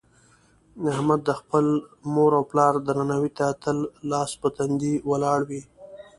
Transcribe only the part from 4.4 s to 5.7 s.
په تندي ولاړ وي.